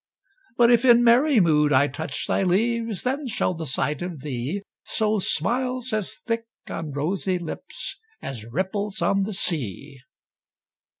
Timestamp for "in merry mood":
0.83-1.71